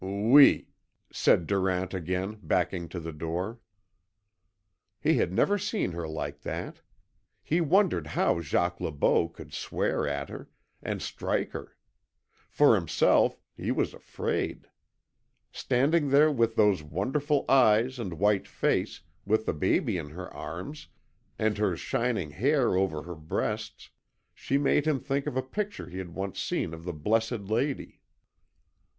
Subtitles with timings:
[0.03, 0.67] "OUI,"
[1.11, 3.59] said Durant again, backing to the door.
[4.99, 6.81] He had never seen her like that.
[7.43, 10.49] He wondered how Jacques Le Beau could swear at her,
[10.81, 11.75] and strike her.
[12.49, 14.67] For himself, he was afraid.
[15.51, 20.87] Standing there with those wonderful eyes and white face, with the baby in her arms,
[21.37, 23.91] and her shining hair over her breasts,
[24.33, 27.99] she made him think of a picture he had once seen of the Blessed Lady.